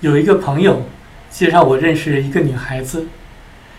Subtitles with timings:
[0.00, 0.82] 有一个朋友
[1.30, 3.06] 介绍我认识一个女孩子，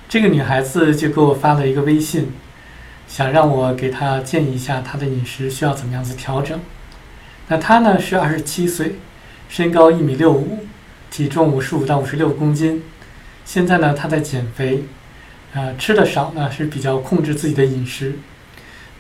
[0.10, 2.32] 这个女孩子就给我发了一个微信，
[3.08, 6.60] 想让我给她建议一下她的饮食需要怎么样子调整。
[7.50, 8.96] 那她呢是二十七岁，
[9.48, 10.66] 身高一米六五，
[11.12, 12.82] 体重五十五到五十六公斤。
[13.46, 14.86] 现在呢她在减肥，
[15.54, 18.16] 呃吃的少呢是比较控制自己的饮食。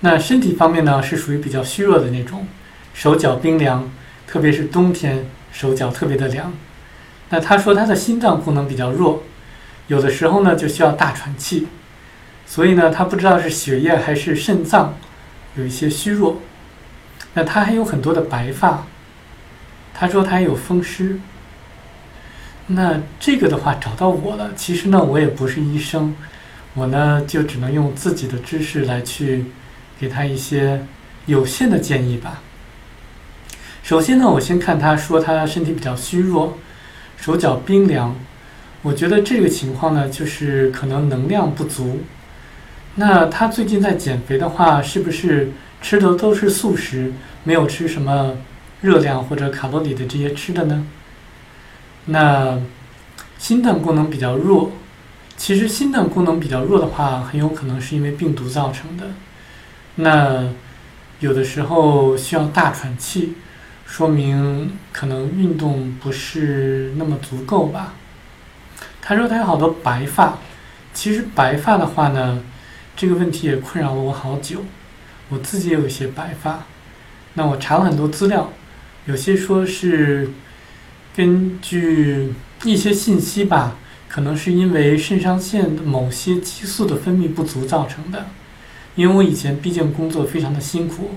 [0.02, 2.48] 那身体方面呢是属于比较虚弱的那种，
[2.94, 3.90] 手脚冰凉，
[4.28, 6.54] 特别是冬天手脚特别的凉。
[7.30, 9.24] 那他说他的心脏功能比较弱，
[9.88, 11.68] 有的时候呢就需要大喘气，
[12.46, 14.94] 所以呢他不知道是血液还是肾脏
[15.56, 16.42] 有一些虚弱。
[17.34, 18.86] 那他还有很多的白发，
[19.94, 21.20] 他说他还有风湿。
[22.68, 26.16] 那这个的话找到我了，其实呢我也不是医生，
[26.74, 29.46] 我呢就只能用自己的知识来去
[30.00, 30.86] 给他一些
[31.26, 32.42] 有限的建议吧。
[33.84, 36.58] 首先呢，我先看他说他身体比较虚弱。
[37.18, 38.16] 手脚冰凉，
[38.84, 42.00] 我觉得这个情况呢，就是可能能量不足。
[42.96, 45.52] 那他最近在减肥的话，是不是
[45.82, 47.12] 吃的都是素食，
[47.44, 48.38] 没有吃什么
[48.82, 50.86] 热量或者卡路里的这些吃的呢？
[52.06, 52.60] 那
[53.38, 54.72] 心脏功能比较弱，
[55.36, 59.08] 其实心脏功能比较弱的话，很有可能是因为病毒造成的。
[59.96, 60.50] 那
[61.20, 63.34] 有的时候需要大喘气。
[63.88, 67.94] 说明可能运动不是那么足够吧。
[69.02, 70.38] 他说他有好多白发，
[70.94, 72.44] 其实白发的话呢，
[72.98, 74.66] 这个问题也困扰了我好久。
[75.30, 76.66] 我自己也有一些白发，
[77.36, 78.52] 那我查了很多资料，
[79.06, 80.30] 有些说是
[81.16, 82.34] 根据
[82.66, 83.78] 一些信息吧，
[84.10, 88.28] 可能是因为肾上腺的某些激素的分泌不足造成的。
[88.96, 91.12] 因为我以前毕竟工作非常的辛苦，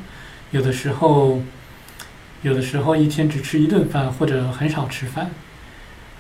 [0.53, 1.43] 有的时候。
[2.43, 5.31] 有的时候一天只吃一顿饭，或者很少吃饭，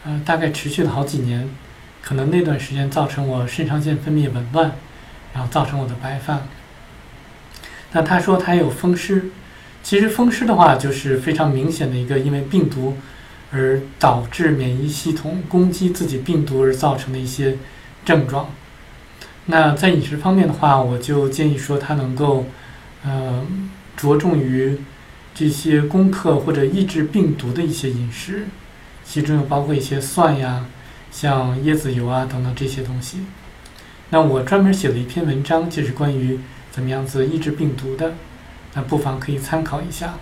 [0.04, 1.48] 呃，大概持续了好几年，
[2.02, 4.72] 可能那段时间造成我肾上腺分泌紊乱，
[5.32, 6.42] 然后造成我的白发。
[7.92, 9.30] 那他说他有风湿，
[9.82, 12.98] 其实风湿的话就是非常明显的一个因为病毒
[13.50, 17.56] 而导致免疫系统攻击自己病毒而造成的一些
[18.04, 18.50] 症状。
[19.46, 22.44] 那在饮食方面的话，我就建议说他能够，
[23.04, 23.42] 呃，
[23.96, 24.78] 着重于。
[25.34, 28.46] 这些攻克或者抑制病毒的一些饮食，
[29.04, 30.66] 其中又包括一些蒜呀、
[31.10, 33.20] 像椰子油啊等等这些东西。
[34.10, 38.14] 那我专门写了一篇文章，就是关于怎么样子抑制病毒的，
[38.74, 40.14] 那不妨可以参考一下。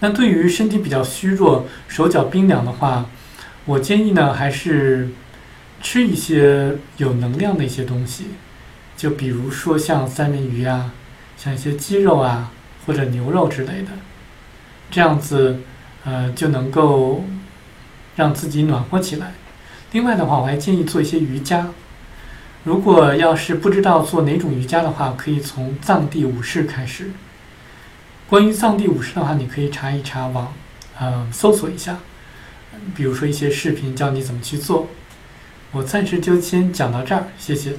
[0.00, 3.06] 那对于身体比较虚弱、手脚冰凉的话，
[3.64, 5.10] 我建议呢还是
[5.80, 8.26] 吃一些有能量的一些东西，
[8.96, 10.92] 就比如说像三文鱼啊，
[11.36, 12.52] 像一些鸡肉啊。
[12.88, 13.90] 或者牛肉之类的，
[14.90, 15.60] 这样子，
[16.06, 17.22] 呃，就能够
[18.16, 19.34] 让自己暖和起来。
[19.92, 21.68] 另外的话，我还建议做一些瑜伽。
[22.64, 27.10] 如果要是不知道做哪种瑜伽的话，可以从藏地武士开始。
[28.26, 30.54] 关于藏地武士的话，你可以查一查网，
[30.98, 31.98] 呃，搜索一下，
[32.96, 34.88] 比如说一些视频教你怎么去做。
[35.72, 37.74] 我暂时就先讲到这儿，谢谢。